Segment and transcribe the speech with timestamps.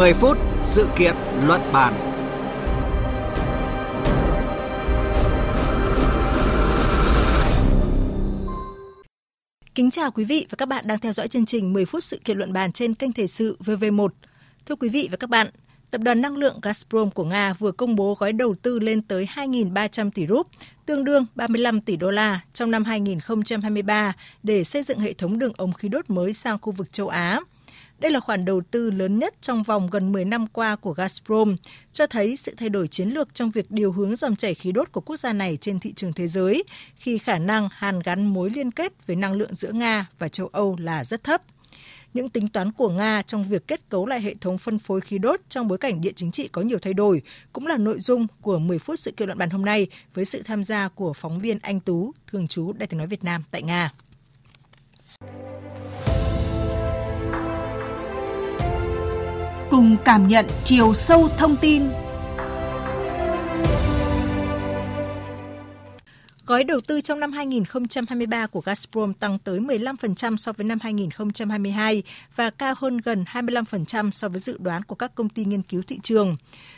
[0.00, 1.14] 10 phút sự kiện
[1.46, 1.94] luận bàn.
[9.74, 12.18] Kính chào quý vị và các bạn đang theo dõi chương trình 10 phút sự
[12.24, 14.08] kiện luận bàn trên kênh Thời sự VV1.
[14.66, 15.46] Thưa quý vị và các bạn,
[15.90, 19.28] Tập đoàn năng lượng Gazprom của Nga vừa công bố gói đầu tư lên tới
[19.34, 20.46] 2.300 tỷ rúp,
[20.86, 24.12] tương đương 35 tỷ đô la trong năm 2023
[24.42, 27.40] để xây dựng hệ thống đường ống khí đốt mới sang khu vực châu Á.
[28.00, 31.56] Đây là khoản đầu tư lớn nhất trong vòng gần 10 năm qua của Gazprom,
[31.92, 34.92] cho thấy sự thay đổi chiến lược trong việc điều hướng dòng chảy khí đốt
[34.92, 36.64] của quốc gia này trên thị trường thế giới,
[36.96, 40.46] khi khả năng hàn gắn mối liên kết về năng lượng giữa Nga và châu
[40.46, 41.42] Âu là rất thấp
[42.14, 45.18] những tính toán của Nga trong việc kết cấu lại hệ thống phân phối khí
[45.18, 47.22] đốt trong bối cảnh địa chính trị có nhiều thay đổi
[47.52, 50.42] cũng là nội dung của 10 phút sự kiện luận bàn hôm nay với sự
[50.42, 53.62] tham gia của phóng viên Anh Tú, thường trú Đại tiếng nói Việt Nam tại
[53.62, 53.92] Nga.
[59.70, 61.82] Cùng cảm nhận chiều sâu thông tin
[66.46, 72.02] Gói đầu tư trong năm 2023 của Gazprom tăng tới 15% so với năm 2022
[72.36, 75.82] và cao hơn gần 25% so với dự đoán của các công ty nghiên cứu
[75.86, 76.36] thị trường.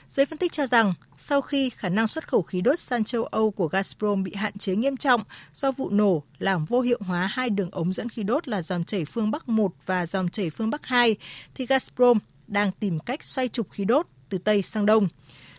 [0.08, 3.24] Giới phân tích cho rằng, sau khi khả năng xuất khẩu khí đốt sang châu
[3.24, 7.26] Âu của Gazprom bị hạn chế nghiêm trọng do vụ nổ làm vô hiệu hóa
[7.32, 10.50] hai đường ống dẫn khí đốt là dòng chảy phương Bắc 1 và dòng chảy
[10.50, 11.16] phương Bắc 2,
[11.54, 15.08] thì Gazprom đang tìm cách xoay trục khí đốt từ Tây sang Đông.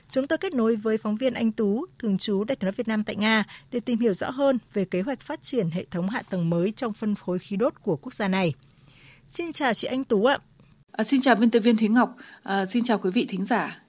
[0.10, 2.88] Chúng tôi kết nối với phóng viên Anh Tú, thường trú Đại tiếng nói Việt
[2.88, 6.10] Nam tại Nga để tìm hiểu rõ hơn về kế hoạch phát triển hệ thống
[6.10, 8.54] hạ tầng mới trong phân phối khí đốt của quốc gia này.
[9.30, 10.38] Xin chào chị Anh Tú ạ.
[10.92, 12.16] À, xin chào biên tập viên Thúy Ngọc.
[12.44, 13.84] À, xin chào quý vị thính giả.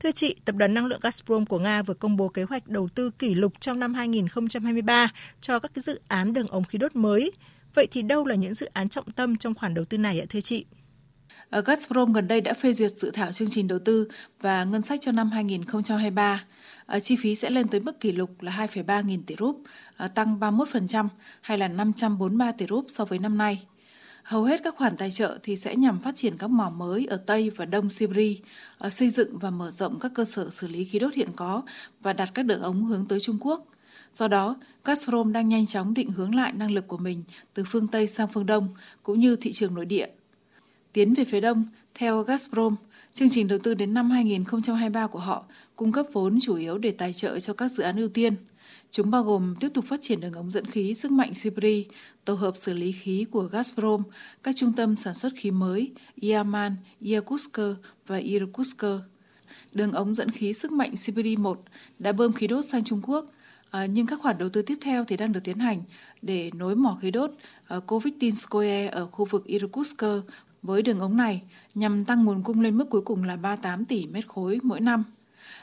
[0.00, 2.88] Thưa chị, Tập đoàn Năng lượng Gazprom của Nga vừa công bố kế hoạch đầu
[2.94, 5.08] tư kỷ lục trong năm 2023
[5.40, 7.32] cho các dự án đường ống khí đốt mới.
[7.74, 10.26] Vậy thì đâu là những dự án trọng tâm trong khoản đầu tư này ạ
[10.28, 10.64] thưa chị?
[11.50, 14.08] Ờ, Gazprom gần đây đã phê duyệt dự thảo chương trình đầu tư
[14.40, 16.44] và ngân sách cho năm 2023.
[16.86, 19.62] Ờ, chi phí sẽ lên tới mức kỷ lục là 2,3 nghìn tỷ rúp,
[19.96, 21.08] ờ, tăng 31%
[21.40, 23.66] hay là 543 tỷ rúp so với năm nay.
[24.22, 27.16] Hầu hết các khoản tài trợ thì sẽ nhằm phát triển các mỏ mới ở
[27.16, 28.34] Tây và Đông Siberia,
[28.90, 31.62] xây dựng và mở rộng các cơ sở xử lý khí đốt hiện có
[32.02, 33.66] và đặt các đường ống hướng tới Trung Quốc.
[34.14, 37.88] Do đó, Gazprom đang nhanh chóng định hướng lại năng lực của mình từ phương
[37.88, 38.68] Tây sang phương Đông,
[39.02, 40.06] cũng như thị trường nội địa
[40.92, 42.74] Tiến về phía đông, theo Gazprom,
[43.12, 45.44] chương trình đầu tư đến năm 2023 của họ
[45.76, 48.34] cung cấp vốn chủ yếu để tài trợ cho các dự án ưu tiên.
[48.90, 51.86] Chúng bao gồm tiếp tục phát triển đường ống dẫn khí sức mạnh Sibri,
[52.24, 54.02] tổ hợp xử lý khí của Gazprom,
[54.42, 56.76] các trung tâm sản xuất khí mới Yaman,
[57.12, 57.58] Yakutsk
[58.06, 58.84] và Irkutsk.
[59.72, 61.60] Đường ống dẫn khí sức mạnh Sibri 1
[61.98, 63.26] đã bơm khí đốt sang Trung Quốc,
[63.70, 65.82] à, nhưng các khoản đầu tư tiếp theo thì đang được tiến hành
[66.22, 67.30] để nối mỏ khí đốt
[67.66, 70.04] à, Kovitinskoye ở khu vực Irkutsk
[70.62, 71.42] với đường ống này
[71.74, 75.04] nhằm tăng nguồn cung lên mức cuối cùng là 38 tỷ mét khối mỗi năm.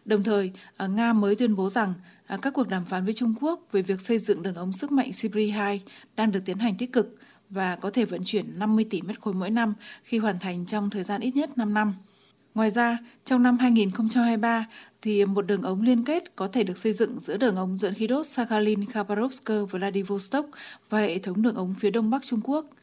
[0.06, 1.94] Đồng thời, à, Nga mới tuyên bố rằng
[2.26, 4.92] à, các cuộc đàm phán với Trung Quốc về việc xây dựng đường ống sức
[4.92, 5.82] mạnh Sibri 2
[6.16, 7.16] đang được tiến hành tích cực
[7.50, 9.74] và có thể vận chuyển 50 tỷ mét khối mỗi năm
[10.04, 11.94] khi hoàn thành trong thời gian ít nhất 5 năm.
[12.56, 14.66] Ngoài ra, trong năm 2023
[15.02, 17.94] thì một đường ống liên kết có thể được xây dựng giữa đường ống dẫn
[17.94, 20.46] khí đốt Sakhalin Khabarovsk Vladivostok
[20.90, 22.66] và hệ thống đường ống phía đông bắc Trung Quốc–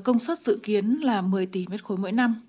[0.00, 2.40] công suất dự kiến là 10 tỷ mét khối mỗi năm.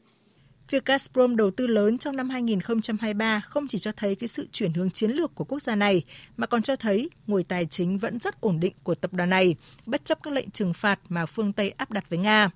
[0.69, 4.73] Việc Gazprom đầu tư lớn trong năm 2023 không chỉ cho thấy cái sự chuyển
[4.73, 6.03] hướng chiến lược của quốc gia này,
[6.37, 9.55] mà còn cho thấy nguồn tài chính vẫn rất ổn định của tập đoàn này,
[9.85, 12.49] bất chấp các lệnh trừng phạt mà phương Tây áp đặt với Nga.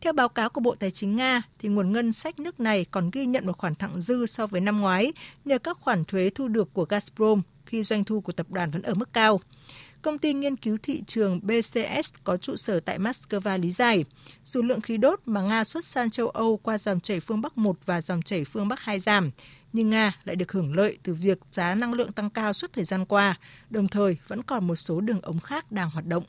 [0.00, 3.10] Theo báo cáo của Bộ Tài chính Nga, thì nguồn ngân sách nước này còn
[3.10, 5.12] ghi nhận một khoản thặng dư so với năm ngoái
[5.44, 8.82] nhờ các khoản thuế thu được của Gazprom khi doanh thu của tập đoàn vẫn
[8.82, 9.40] ở mức cao.
[10.02, 14.04] Công ty nghiên cứu thị trường BCS có trụ sở tại Moscow lý giải,
[14.44, 17.58] dù lượng khí đốt mà Nga xuất sang châu Âu qua dòng chảy phương Bắc
[17.58, 19.30] 1 và dòng chảy phương Bắc 2 giảm,
[19.72, 22.84] nhưng Nga lại được hưởng lợi từ việc giá năng lượng tăng cao suốt thời
[22.84, 23.38] gian qua,
[23.70, 26.24] đồng thời vẫn còn một số đường ống khác đang hoạt động.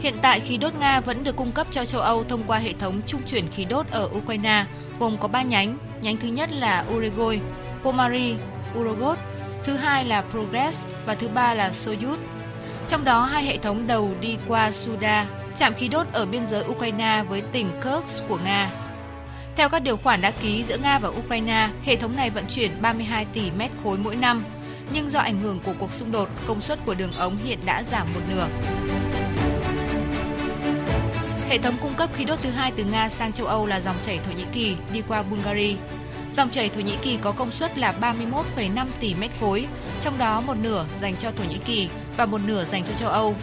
[0.00, 2.72] Hiện tại khí đốt Nga vẫn được cung cấp cho châu Âu thông qua hệ
[2.72, 4.66] thống trung chuyển khí đốt ở Ukraine,
[4.98, 7.40] gồm có 3 nhánh, Nhánh thứ nhất là Uruguay,
[7.82, 8.34] Pomari,
[8.78, 9.18] Urogot;
[9.64, 12.16] thứ hai là Progress và thứ ba là Soyuz.
[12.88, 15.26] Trong đó hai hệ thống đầu đi qua Suda,
[15.56, 18.70] trạm khí đốt ở biên giới Ukraine với tỉnh Kursk của Nga.
[19.56, 22.70] Theo các điều khoản đã ký giữa Nga và Ukraine, hệ thống này vận chuyển
[22.80, 24.44] 32 tỷ mét khối mỗi năm,
[24.92, 27.82] nhưng do ảnh hưởng của cuộc xung đột, công suất của đường ống hiện đã
[27.82, 28.48] giảm một nửa.
[31.48, 33.96] Hệ thống cung cấp khí đốt thứ hai từ Nga sang châu Âu là dòng
[34.06, 35.74] chảy Thổ Nhĩ Kỳ đi qua Bulgaria.
[36.36, 39.66] Dòng chảy Thổ Nhĩ Kỳ có công suất là 31,5 tỷ mét khối,
[40.02, 43.08] trong đó một nửa dành cho Thổ Nhĩ Kỳ và một nửa dành cho châu
[43.08, 43.34] Âu.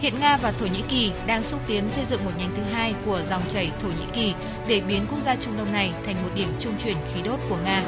[0.00, 2.94] Hiện Nga và Thổ Nhĩ Kỳ đang xúc tiến xây dựng một nhánh thứ hai
[3.06, 4.34] của dòng chảy Thổ Nhĩ Kỳ
[4.68, 7.58] để biến quốc gia Trung Đông này thành một điểm trung chuyển khí đốt của
[7.64, 7.82] Nga.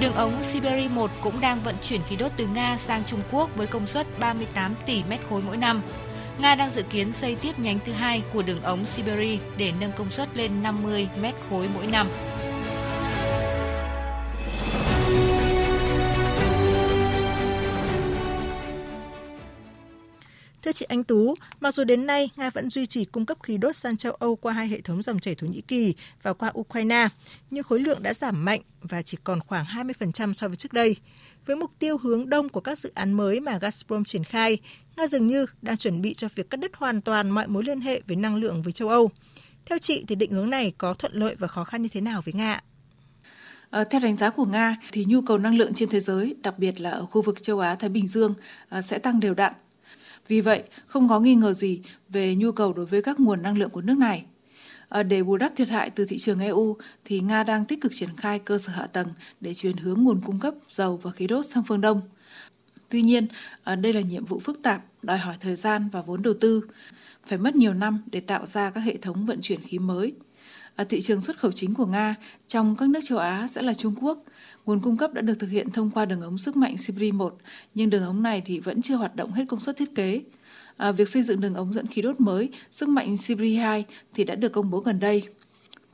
[0.00, 3.50] Đường ống Siberia 1 cũng đang vận chuyển khí đốt từ Nga sang Trung Quốc
[3.56, 5.82] với công suất 38 tỷ mét khối mỗi năm.
[6.38, 9.92] Nga đang dự kiến xây tiếp nhánh thứ hai của đường ống Siberia để nâng
[9.96, 12.06] công suất lên 50 mét khối mỗi năm.
[20.62, 23.58] Thưa chị Anh Tú, mặc dù đến nay Nga vẫn duy trì cung cấp khí
[23.58, 26.52] đốt sang châu Âu qua hai hệ thống dòng chảy Thổ Nhĩ Kỳ và qua
[26.58, 27.08] Ukraine,
[27.50, 30.96] nhưng khối lượng đã giảm mạnh và chỉ còn khoảng 20% so với trước đây.
[31.46, 34.58] Với mục tiêu hướng đông của các dự án mới mà Gazprom triển khai,
[34.96, 37.80] Nga dường như đang chuẩn bị cho việc cắt đứt hoàn toàn mọi mối liên
[37.80, 39.10] hệ với năng lượng với châu Âu.
[39.66, 42.22] Theo chị thì định hướng này có thuận lợi và khó khăn như thế nào
[42.24, 42.60] với Nga?
[43.70, 46.58] À, theo đánh giá của Nga, thì nhu cầu năng lượng trên thế giới, đặc
[46.58, 48.34] biệt là ở khu vực châu Á Thái Bình Dương,
[48.68, 49.52] à, sẽ tăng đều đặn
[50.28, 53.58] vì vậy, không có nghi ngờ gì về nhu cầu đối với các nguồn năng
[53.58, 54.24] lượng của nước này.
[54.88, 57.92] Ờ, để bù đắp thiệt hại từ thị trường EU, thì Nga đang tích cực
[57.94, 59.08] triển khai cơ sở hạ tầng
[59.40, 62.00] để chuyển hướng nguồn cung cấp dầu và khí đốt sang phương Đông.
[62.92, 63.26] Tuy nhiên,
[63.64, 66.62] à, đây là nhiệm vụ phức tạp, đòi hỏi thời gian và vốn đầu tư,
[67.26, 70.12] phải mất nhiều năm để tạo ra các hệ thống vận chuyển khí mới.
[70.76, 72.14] Ở thị trường xuất khẩu chính của Nga
[72.46, 74.24] trong các nước châu Á sẽ là Trung Quốc,
[74.66, 77.36] Nguồn cung cấp đã được thực hiện thông qua đường ống sức mạnh Sibri 1,
[77.74, 80.20] nhưng đường ống này thì vẫn chưa hoạt động hết công suất thiết kế.
[80.76, 83.84] À, việc xây dựng đường ống dẫn khí đốt mới, sức mạnh Sibri 2
[84.14, 85.22] thì đã được công bố gần đây.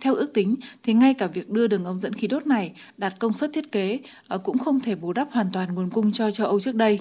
[0.00, 3.15] Theo ước tính, thì ngay cả việc đưa đường ống dẫn khí đốt này đạt
[3.19, 3.99] công suất thiết kế
[4.29, 7.00] ờ, cũng không thể bù đắp hoàn toàn nguồn cung cho châu Âu trước đây.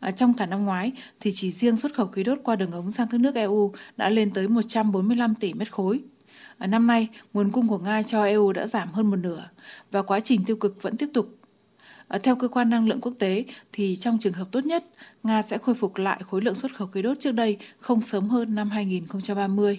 [0.00, 2.90] Ờ, trong cả năm ngoái, thì chỉ riêng xuất khẩu khí đốt qua đường ống
[2.90, 6.00] sang các nước EU đã lên tới 145 tỷ mét khối.
[6.58, 9.48] Ở năm nay, nguồn cung của Nga cho EU đã giảm hơn một nửa
[9.90, 11.36] và quá trình tiêu cực vẫn tiếp tục.
[12.22, 14.84] Theo cơ quan năng lượng quốc tế thì trong trường hợp tốt nhất,
[15.22, 18.28] Nga sẽ khôi phục lại khối lượng xuất khẩu khí đốt trước đây không sớm
[18.28, 19.78] hơn năm 2030.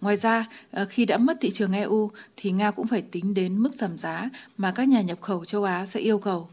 [0.00, 3.58] Ngoài ra, ờ, khi đã mất thị trường EU thì Nga cũng phải tính đến
[3.58, 6.48] mức giảm giá mà các nhà nhập khẩu châu Á sẽ yêu cầu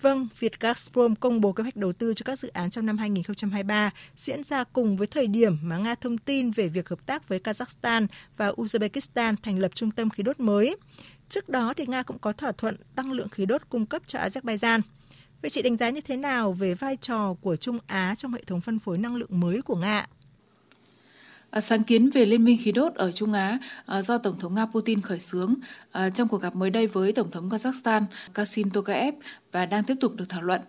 [0.00, 2.98] Vâng, Việt Gazprom công bố kế hoạch đầu tư cho các dự án trong năm
[2.98, 7.28] 2023 diễn ra cùng với thời điểm mà Nga thông tin về việc hợp tác
[7.28, 8.06] với Kazakhstan
[8.36, 10.76] và Uzbekistan thành lập trung tâm khí đốt mới.
[11.28, 14.18] Trước đó thì Nga cũng có thỏa thuận tăng lượng khí đốt cung cấp cho
[14.18, 14.80] Azerbaijan.
[15.42, 18.42] Vậy chị đánh giá như thế nào về vai trò của Trung Á trong hệ
[18.46, 20.06] thống phân phối năng lượng mới của Nga?
[21.50, 24.54] À, sáng kiến về liên minh khí đốt ở Trung Á à, do Tổng thống
[24.54, 25.54] Nga Putin khởi xướng
[25.92, 28.02] à, trong cuộc gặp mới đây với Tổng thống Kazakhstan
[28.34, 29.14] Kasim Tokayev
[29.52, 30.60] và đang tiếp tục được thảo luận.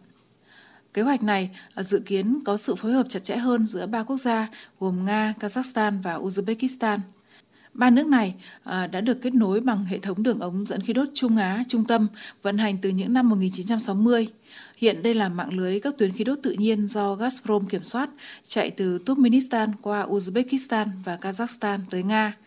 [0.94, 4.18] Kế hoạch này dự kiến có sự phối hợp chặt chẽ hơn giữa ba quốc
[4.18, 4.48] gia
[4.80, 7.00] gồm Nga, Kazakhstan và Uzbekistan.
[7.74, 8.36] Ba nước này
[8.66, 11.86] đã được kết nối bằng hệ thống đường ống dẫn khí đốt Trung Á trung
[11.86, 12.08] tâm
[12.42, 14.28] vận hành từ những năm 1960.
[14.80, 18.10] Hiện đây là mạng lưới các tuyến khí đốt tự nhiên do Gazprom kiểm soát,
[18.44, 22.38] chạy từ Turkmenistan qua Uzbekistan và Kazakhstan tới Nga.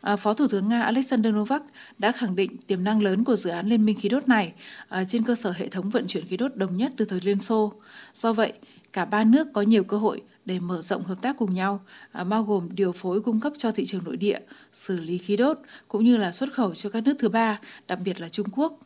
[0.00, 1.62] À, Phó Thủ tướng Nga Alexander Novak
[1.98, 4.52] đã khẳng định tiềm năng lớn của dự án liên minh khí đốt này
[4.88, 7.40] à, trên cơ sở hệ thống vận chuyển khí đốt đồng nhất từ thời Liên
[7.40, 7.72] Xô.
[8.14, 8.52] Do vậy,
[8.92, 11.80] cả ba nước có nhiều cơ hội để mở rộng hợp tác cùng nhau,
[12.12, 14.38] à, bao gồm điều phối cung cấp cho thị trường nội địa,
[14.72, 17.98] xử lý khí đốt cũng như là xuất khẩu cho các nước thứ ba, đặc
[18.04, 18.78] biệt là Trung Quốc.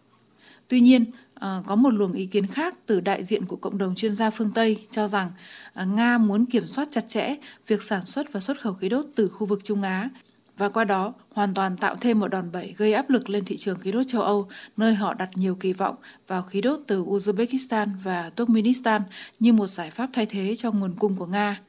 [0.69, 1.05] Tuy nhiên,
[1.45, 4.31] à, có một luồng ý kiến khác từ đại diện của cộng đồng chuyên gia
[4.31, 5.31] phương Tây cho rằng
[5.75, 7.37] à, Nga muốn kiểm soát chặt chẽ
[7.67, 10.09] việc sản xuất và xuất khẩu khí đốt từ khu vực Trung Á
[10.59, 13.57] và qua đó hoàn toàn tạo thêm một đòn bẩy gây áp lực lên thị
[13.57, 15.97] trường khí đốt châu Âu, nơi họ đặt nhiều kỳ vọng
[16.27, 19.03] vào khí đốt từ Uzbekistan và Turkmenistan
[19.41, 21.61] như một giải pháp thay thế cho nguồn cung của Nga.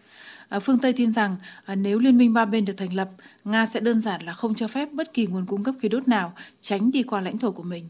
[0.49, 3.09] À, phương Tây tin rằng à, nếu liên minh ba bên được thành lập,
[3.43, 6.07] Nga sẽ đơn giản là không cho phép bất kỳ nguồn cung cấp khí đốt
[6.07, 7.87] nào tránh đi qua lãnh thổ của mình.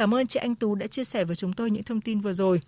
[0.00, 2.32] Cảm ơn chị Anh Tú đã chia sẻ với chúng tôi những thông tin vừa
[2.32, 2.60] rồi.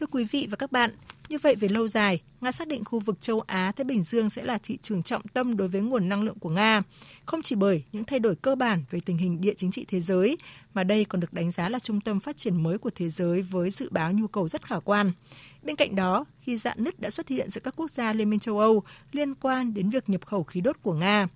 [0.00, 0.90] Thưa quý vị và các bạn,
[1.28, 4.30] như vậy về lâu dài, Nga xác định khu vực châu Á Thái Bình Dương
[4.30, 6.82] sẽ là thị trường trọng tâm đối với nguồn năng lượng của Nga,
[7.26, 10.00] không chỉ bởi những thay đổi cơ bản về tình hình địa chính trị thế
[10.00, 10.36] giới,
[10.74, 13.42] mà đây còn được đánh giá là trung tâm phát triển mới của thế giới
[13.42, 15.12] với dự báo nhu cầu rất khả quan.
[15.62, 18.40] Bên cạnh đó, khi dạn nứt đã xuất hiện giữa các quốc gia Liên minh
[18.40, 21.28] châu Âu liên quan đến việc nhập khẩu khí đốt của Nga,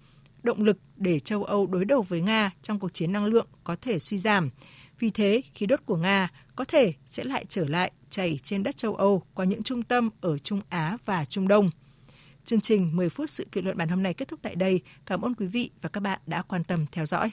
[0.42, 3.76] động lực để châu Âu đối đầu với Nga trong cuộc chiến năng lượng có
[3.80, 4.50] thể suy giảm.
[5.02, 8.76] Vì thế, khí đốt của Nga có thể sẽ lại trở lại chảy trên đất
[8.76, 11.71] châu Âu qua những trung tâm ở Trung Á và Trung Đông.
[12.44, 14.80] Chương trình 10 phút sự kiện luận bản hôm nay kết thúc tại đây.
[15.06, 17.30] Cảm ơn quý vị và các bạn đã quan tâm theo dõi.